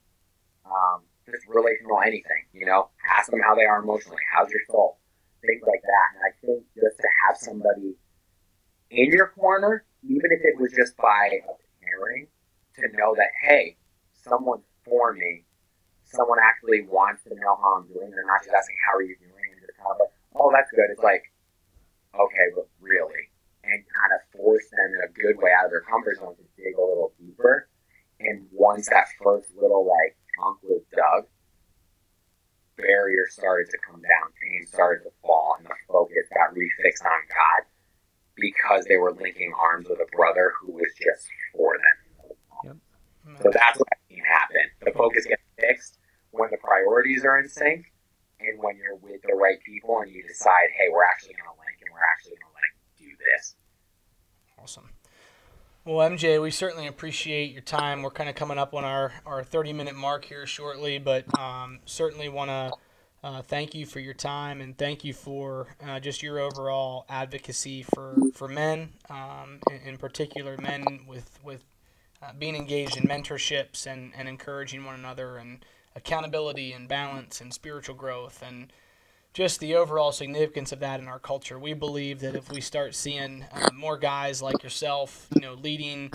[0.66, 2.46] um, just relational anything.
[2.55, 4.22] You know, ask them how they are emotionally.
[4.31, 4.98] How's your soul?
[5.42, 6.07] Things like that.
[6.14, 7.98] And I think just to have somebody
[8.90, 12.29] in your corner, even if it was just by a pairing,
[12.77, 13.77] to know that hey,
[14.13, 15.45] someone's for me.
[16.05, 18.11] Someone actually wants to know how I'm doing.
[18.11, 19.33] They're not just asking how are you doing,
[20.37, 20.91] oh, that's good.
[20.91, 21.33] It's like
[22.15, 23.33] okay, but really,
[23.65, 26.47] and kind of force them in a good way out of their comfort zone to
[26.57, 27.69] dig a little deeper.
[28.21, 31.27] And once that first little like chunk was dug,
[32.77, 37.21] barriers started to come down, pain started to fall, and the focus got refixed on
[37.29, 37.63] God
[38.37, 41.99] because they were linking arms with a brother who was just for them.
[43.43, 44.63] So that's what I seen happen.
[44.85, 45.99] The focus gets fixed
[46.31, 47.93] when the priorities are in sync
[48.41, 51.61] and when you're with the right people and you decide, hey, we're actually going to
[51.61, 53.55] link and we're actually going to like do this.
[54.61, 54.91] Awesome.
[55.85, 58.03] Well, MJ, we certainly appreciate your time.
[58.03, 61.81] We're kind of coming up on our, our 30 minute mark here shortly, but um,
[61.87, 62.73] certainly want to
[63.25, 67.83] uh, thank you for your time and thank you for uh, just your overall advocacy
[67.83, 71.65] for, for men, um, in, in, particular men with, with
[72.23, 75.65] uh, being engaged in mentorships and, and encouraging one another and
[75.97, 78.73] accountability and balance and spiritual growth and
[79.35, 81.59] just the overall significance of that in our culture.
[81.59, 86.13] We believe that if we start seeing uh, more guys like yourself, you know, leading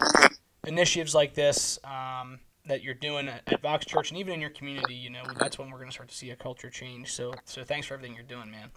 [0.66, 4.52] initiatives like this um, that you're doing at, at, Vox Church and even in your
[4.52, 7.12] community, you know, that's when we're going to start to see a culture change.
[7.12, 8.70] So, so thanks for everything you're doing, man.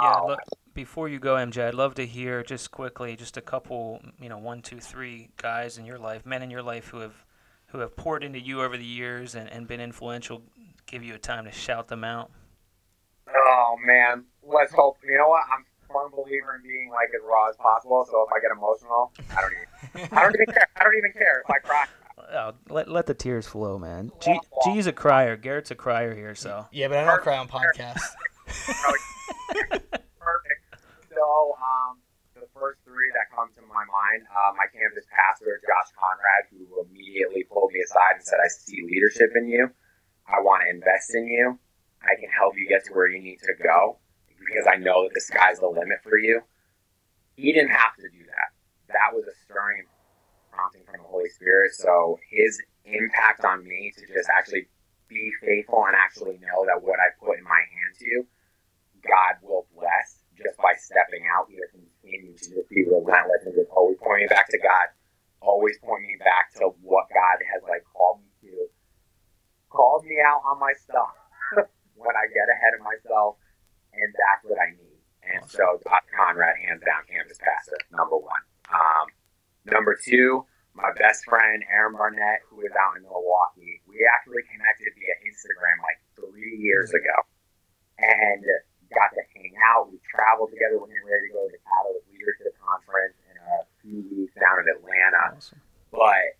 [0.00, 0.20] Yeah.
[0.20, 0.26] Oh.
[0.28, 0.40] Look,
[0.74, 4.38] before you go, MJ, I'd love to hear just quickly, just a couple, you know,
[4.38, 7.24] one, two, three guys in your life, men in your life who have
[7.66, 10.40] who have poured into you over the years and, and been influential,
[10.86, 12.30] give you a time to shout them out?
[13.28, 14.98] Oh man, let's hope.
[15.04, 15.42] You know what?
[15.52, 18.06] I'm a firm believer in being like as raw as possible.
[18.10, 20.16] So if I get emotional, I don't even.
[20.16, 20.68] I don't even care.
[20.76, 21.84] I don't even care if I cry.
[22.30, 24.10] Oh, let, let the tears flow, man.
[24.20, 25.36] G, G's a crier.
[25.36, 26.66] Garrett's a crier here, so.
[26.72, 28.02] Yeah, but I don't cry on podcasts.
[29.48, 30.62] Perfect.
[31.08, 31.98] So, um,
[32.58, 34.26] first three that come to my mind.
[34.26, 38.82] Uh, my campus pastor, Josh Conrad, who immediately pulled me aside and said, I see
[38.82, 39.70] leadership in you.
[40.26, 41.58] I want to invest in you.
[42.02, 43.98] I can help you get to where you need to go
[44.38, 46.42] because I know that the sky's the limit for you.
[47.34, 48.48] He didn't have to do that.
[48.90, 49.86] That was a stirring
[50.52, 51.72] prompting from the Holy Spirit.
[51.74, 54.66] So his impact on me to just actually
[55.08, 58.26] be faithful and actually know that what I put in my hand to you,
[59.08, 61.48] God will bless just by stepping out.
[61.48, 64.92] Can continue to just be relentless and just always pointing back to God,
[65.40, 68.68] always pointing me back to what God has like called me to,
[69.68, 71.12] called me out on my stuff
[71.98, 73.36] when I get ahead of myself,
[73.92, 75.00] and that's what I need.
[75.28, 78.40] And so, Doc Conrad, hands down, campus pastor, number one.
[78.72, 79.06] Um,
[79.68, 83.82] number two, my best friend Aaron Barnett, who is out in Milwaukee.
[83.84, 87.16] We actually connected via Instagram like three years ago,
[87.98, 88.40] and
[88.94, 89.92] got to hang out.
[89.92, 90.80] We traveled together.
[90.80, 94.64] We're getting ready to go to the Catalyst Leadership Conference in a few weeks down
[94.64, 95.36] in Atlanta.
[95.36, 95.60] Awesome.
[95.92, 96.36] But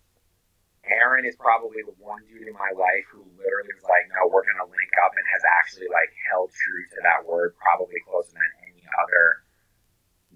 [0.85, 4.45] Aaron is probably the one dude in my life who literally was like, no, we're
[4.45, 8.51] gonna link up, and has actually like held true to that word, probably closer than
[8.65, 9.45] any other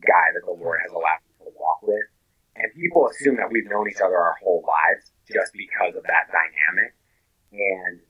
[0.01, 2.05] guy that the Lord has allowed me to walk with.
[2.55, 6.29] And people assume that we've known each other our whole lives just because of that
[6.29, 6.93] dynamic.
[7.49, 8.01] And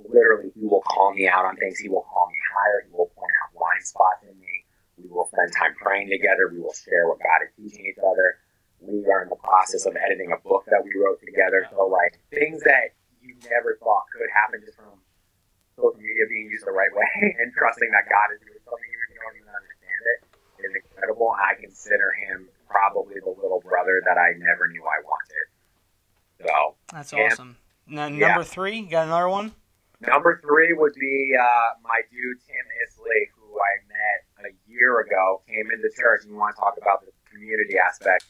[0.00, 1.78] literally, he will call me out on things.
[1.78, 2.84] He will call me higher.
[2.86, 4.64] He will point out blind spots in me.
[4.96, 6.48] We will spend time praying together.
[6.48, 8.40] We will share what God is teaching each other.
[8.80, 11.64] We are in the process of editing a book that we wrote together.
[11.72, 15.00] So, like, things that you never thought could happen just from
[15.76, 17.08] social media being used the right way
[17.40, 20.18] and trusting that God is doing something even if you don't even understand it
[20.64, 21.32] is incredible.
[21.36, 25.46] I consider him probably the little brother that I never knew I wanted.
[26.40, 27.32] So That's Yeah.
[27.32, 27.56] awesome.
[27.86, 29.54] Now, number three, you got another one?
[30.00, 35.42] Number three would be uh, my dude Tim Isley, who I met a year ago.
[35.48, 38.24] Came into church and you want to talk about the community aspect.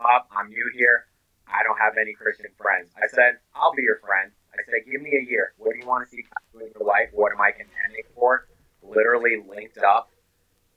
[0.00, 1.06] Up, I'm new here.
[1.46, 2.90] I don't have any Christian friends.
[2.96, 4.32] I said, I'll be your friend.
[4.54, 5.52] I said, give me a year.
[5.58, 7.08] What do you want to see in your life?
[7.12, 8.48] What am I contending for?
[8.82, 10.10] Literally linked up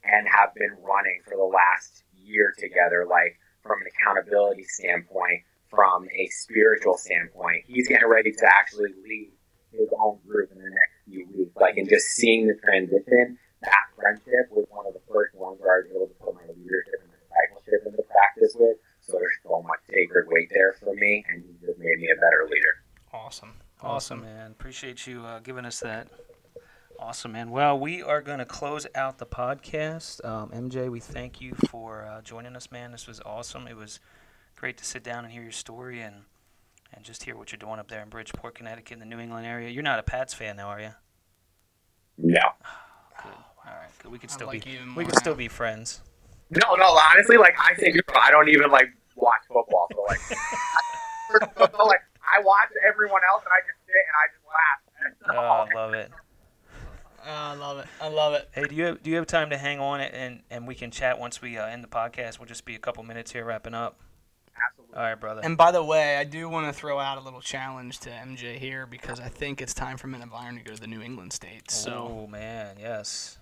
[0.04, 6.08] and have been running for the last year together, like from an accountability standpoint, from
[6.08, 7.64] a spiritual standpoint.
[7.66, 9.32] He's getting ready to actually lead
[9.78, 11.54] his own group in the next few weeks.
[11.56, 15.74] Like, and just seeing the transition, that friendship was one of the first ones where
[15.74, 18.76] I was able to put my leadership and discipleship into practice with.
[19.00, 22.20] So there's so much sacred weight there for me, and he just made me a
[22.20, 22.74] better leader.
[23.12, 23.54] Awesome.
[23.80, 24.50] Awesome, man.
[24.50, 26.08] Appreciate you uh, giving us that.
[26.98, 27.50] Awesome, man.
[27.50, 30.24] Well, we are going to close out the podcast.
[30.24, 32.90] Um, MJ, we thank you for uh, joining us, man.
[32.90, 33.68] This was awesome.
[33.68, 34.00] It was
[34.56, 36.22] great to sit down and hear your story and
[36.96, 39.46] and just hear what you're doing up there in Bridgeport, Connecticut, in the New England
[39.46, 39.68] area.
[39.68, 40.94] You're not a Pats fan now, are you?
[42.18, 42.40] No.
[43.22, 43.32] Good.
[43.32, 43.90] All right.
[44.02, 44.10] Good.
[44.10, 46.00] We could still like be we more could still be friends.
[46.50, 49.88] No, no, honestly, like, I think I don't even, like, watch football.
[49.92, 54.46] So, like, so, like I watch everyone else, and I just sit and I just
[54.46, 54.82] laugh.
[55.28, 56.10] Oh, I love it.
[57.26, 57.86] Oh, I love it.
[58.00, 58.48] I love it.
[58.52, 60.74] Hey, do you have, do you have time to hang on it and and we
[60.76, 62.38] can chat once we uh, end the podcast?
[62.38, 63.98] We'll just be a couple minutes here wrapping up.
[64.64, 64.96] Absolutely.
[64.96, 65.40] All right, brother.
[65.44, 68.56] And by the way, I do want to throw out a little challenge to MJ
[68.58, 71.02] here because I think it's time for Men of Iron to go to the New
[71.02, 71.74] England states.
[71.74, 73.38] So oh man, yes.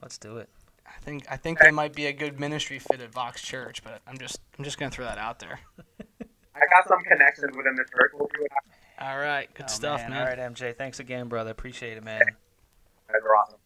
[0.00, 0.48] Let's do it.
[0.86, 4.00] I think I think they might be a good ministry fit at Vox Church, but
[4.06, 5.58] I'm just I'm just gonna throw that out there.
[6.54, 8.12] I got some connections within the church.
[8.14, 8.50] We'll see what.
[9.06, 10.12] All right, good Oh, stuff, man.
[10.12, 10.76] All right, MJ.
[10.76, 11.50] Thanks again, brother.
[11.50, 12.20] Appreciate it, man.
[12.20, 12.34] You
[13.08, 13.58] guys are awesome.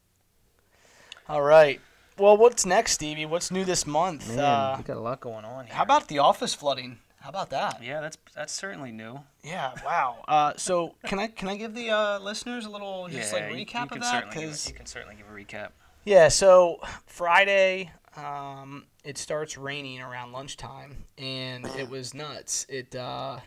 [1.29, 1.81] All right.
[2.19, 3.27] Well, what's next, Stevie?
[3.27, 4.29] What's new this month?
[4.29, 5.75] Man, uh, we got a lot going on here.
[5.75, 6.99] how about the office flooding?
[7.21, 7.83] How about that?
[7.83, 9.21] Yeah, that's that's certainly new.
[9.43, 10.25] Yeah, wow.
[10.29, 13.53] Uh, so can I can I give the uh, listeners a little just yeah, like
[13.53, 14.11] recap you, can of that?
[14.11, 15.71] certainly Because you can certainly give a recap.
[16.05, 22.67] Yeah, so Friday, um, it starts raining around lunchtime, and it was nuts.
[22.69, 23.39] It, uh,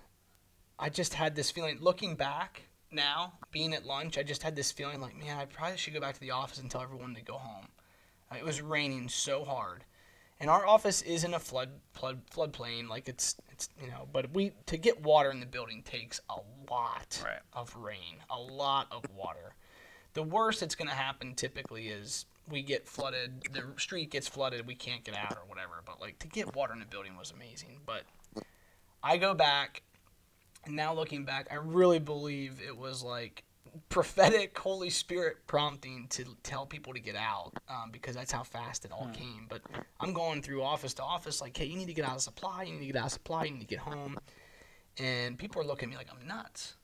[0.80, 1.78] I just had this feeling.
[1.82, 5.78] Looking back now, being at lunch, I just had this feeling like, man, I probably
[5.78, 7.68] should go back to the office and tell everyone to go home.
[8.36, 9.84] It was raining so hard,
[10.39, 12.88] and our office is in a flood flood floodplain.
[12.89, 16.38] Like it's it's you know, but we to get water in the building takes a
[16.72, 17.39] lot Right.
[17.54, 19.56] of rain, a lot of water.
[20.13, 24.67] The worst that's going to happen typically is we get flooded, the street gets flooded,
[24.67, 25.82] we can't get out or whatever.
[25.86, 27.80] But like to get water in the building was amazing.
[27.86, 28.04] But
[29.04, 29.84] I go back,
[30.65, 33.44] and now looking back, I really believe it was like
[33.90, 38.86] prophetic Holy Spirit prompting to tell people to get out um, because that's how fast
[38.86, 39.48] it all came.
[39.50, 39.62] But
[40.00, 42.64] I'm going through office to office, like, hey, you need to get out of supply,
[42.64, 44.20] you need to get out of supply, you need to get home.
[44.98, 46.76] And people are looking at me like I'm nuts.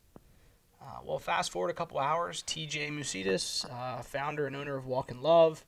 [0.81, 5.11] Uh, well, fast forward a couple hours, TJ Musidis, uh, founder and owner of Walk
[5.11, 5.65] in Love,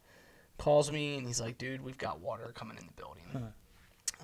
[0.58, 3.24] calls me and he's like, dude, we've got water coming in the building.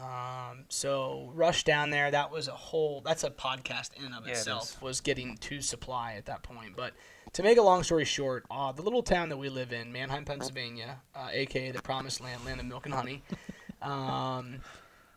[0.02, 2.12] Um, so rush down there.
[2.12, 3.02] That was a whole.
[3.02, 4.76] That's a podcast in and of Yeah, itself.
[4.76, 4.82] is.
[4.82, 6.76] Was getting to supply at that point.
[6.76, 6.94] But
[7.34, 10.26] to make a long story short, uh, the little town that we live in, Manheim,
[10.26, 13.24] Pennsylvania, uh, aka the Promised Land, land of milk and honey.
[13.82, 14.62] Um,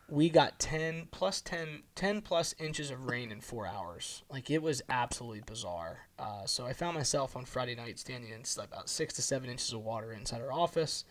[0.09, 4.21] we got 10 plus 10, 10 plus inches of rain in four hours.
[4.29, 6.07] Like it was absolutely bizarre.
[6.19, 9.73] Uh, so I found myself on Friday night standing in about six to seven inches
[9.73, 11.03] of water inside our office.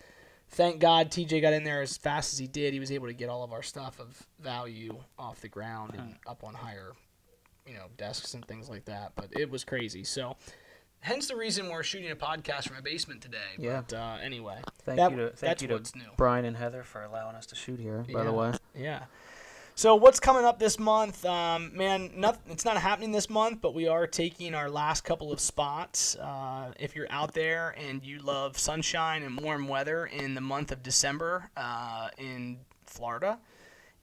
[0.50, 2.72] Thank God TJ got in there as fast as he did.
[2.72, 6.14] He was able to get all of our stuff of value off the ground and
[6.26, 6.92] up on higher,
[7.66, 9.12] you know, desks and things like that.
[9.14, 10.04] But it was crazy.
[10.04, 10.36] So,
[11.00, 13.36] hence the reason we're shooting a podcast from a basement today.
[13.58, 13.82] Yeah.
[13.88, 16.08] But uh, anyway, Thank That- you to thank that's you to what's new.
[16.16, 18.04] Brian and Heather for allowing us to shoot here.
[18.12, 19.04] By the way, Yeah.
[19.78, 21.24] So what's coming up this month?
[21.24, 25.30] Um, man, not, it's not happening this month, but we are taking our last couple
[25.30, 26.16] of spots.
[26.16, 30.72] Uh, if you're out there and you love sunshine and warm weather in the month
[30.72, 33.38] of December uh, in Florida,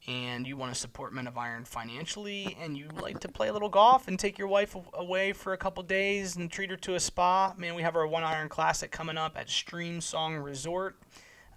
[0.07, 3.51] and you want to support Men of Iron financially, and you like to play a
[3.51, 6.95] little golf and take your wife away for a couple days and treat her to
[6.95, 10.95] a spa, man, we have our One Iron Classic coming up at Streamsong Resort,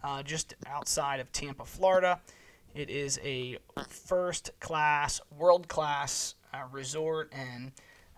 [0.03, 2.21] uh, just outside of Tampa, Florida.
[2.79, 3.59] It is a
[3.89, 7.73] first class, world class uh, resort, and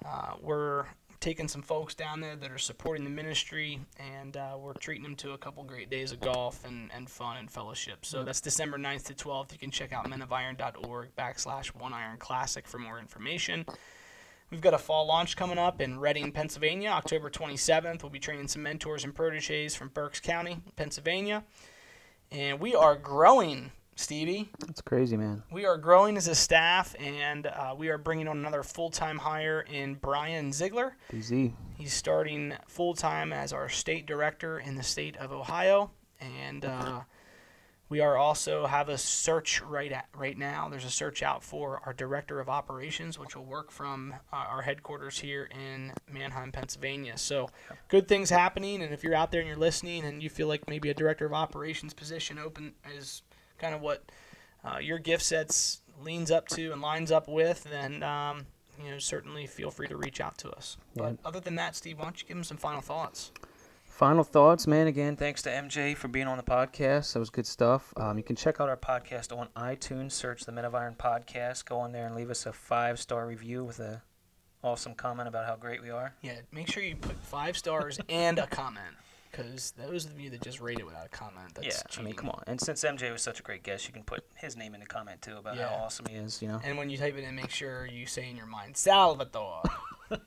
[0.05, 0.85] uh, we're
[1.19, 3.81] taking some folks down there that are supporting the ministry,
[4.19, 7.39] and uh, we're treating them to a couple great days of golf and, and fun
[7.39, 8.05] and fellowship.
[8.05, 9.51] So that's December 9th to 12th.
[9.53, 13.65] You can check out menofiron.org backslash one iron classic for more information.
[14.51, 18.03] We've got a fall launch coming up in Reading, Pennsylvania, October 27th.
[18.03, 21.45] We'll be training some mentors and proteges from Berks County, Pennsylvania.
[22.31, 24.51] And we are growing Stevie.
[24.61, 25.43] That's crazy, man.
[25.53, 29.61] We are growing as a staff, and uh, we are bringing on another full-time hire
[29.61, 30.97] in Brian Ziegler.
[31.13, 31.53] BZ.
[31.77, 37.01] He's starting full-time as our state director in the state of Ohio, and uh,
[37.91, 40.69] we are also have a search right at right now.
[40.69, 44.63] There's a search out for our director of operations, which will work from uh, our
[44.63, 47.19] headquarters here in Manheim, Pennsylvania.
[47.19, 47.51] So,
[47.89, 48.83] good things happening.
[48.83, 51.27] And if you're out there and you're listening, and you feel like maybe a director
[51.27, 53.23] of operations position open is
[53.61, 54.05] kind of what
[54.65, 58.47] uh, your gift sets leans up to and lines up with, then um,
[58.83, 60.77] you know certainly feel free to reach out to us.
[60.95, 61.03] Yeah.
[61.03, 63.33] But other than that, Steve, why don't you give them some final thoughts?
[63.85, 64.87] Final thoughts, man.
[64.87, 67.13] Again, thanks to MJ for being on the podcast.
[67.13, 67.93] That was good stuff.
[67.99, 70.13] Um, you can check out our podcast on iTunes.
[70.13, 71.67] Search the Men of Iron podcast.
[71.67, 74.03] Go on there and leave us a five star review with a
[74.63, 76.15] awesome comment about how great we are.
[76.23, 78.97] Yeah, make sure you put five stars and a comment,
[79.43, 82.15] because those of you that just rate it without a comment, that's yeah, I mean,
[82.15, 82.43] come on.
[82.47, 84.87] And since MJ was such a great guest, you can put his name in the
[84.87, 85.69] comment too about Yeah.
[85.69, 86.41] how awesome he is.
[86.43, 86.61] You know.
[86.65, 89.63] And when you type it in, make sure you say in your mind, Salvador.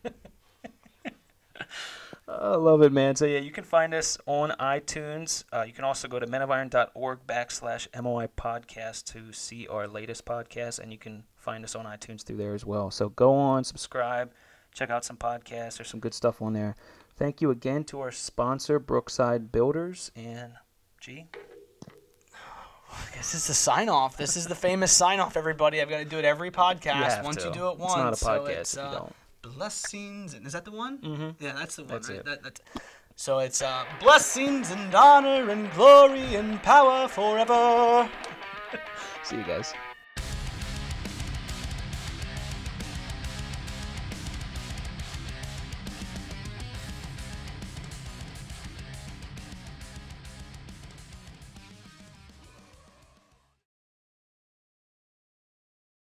[2.25, 3.15] I love it, man.
[3.17, 5.43] So yeah, you can find us on iTunes.
[5.51, 10.79] Uh, you can also go to menofiron.org backslash MOI podcast to see our latest podcast,
[10.79, 12.89] and you can find us on iTunes through there as well.
[12.91, 14.31] So go on, subscribe,
[14.73, 15.77] check out some podcasts.
[15.77, 16.75] There's some good stuff on there.
[17.23, 20.51] Thank you again to our sponsor, Brookside Builders, and
[20.99, 21.27] G.
[23.15, 24.17] this is the sign off.
[24.17, 25.81] This is the famous sign off, everybody.
[25.81, 27.19] I've got to do it every podcast.
[27.19, 27.47] You once to.
[27.47, 29.15] you do it once, it's not a so podcast it's, if you uh, don't.
[29.41, 30.33] Blessings.
[30.33, 30.97] and- Is that the one?
[30.97, 31.29] Mm-hmm.
[31.39, 31.91] Yeah, that's the one.
[31.93, 32.19] That's right?
[32.19, 32.25] it.
[32.25, 32.61] That, that's,
[33.15, 38.09] so it's uh, blessings and honor and glory and power forever.
[39.23, 39.73] See you guys.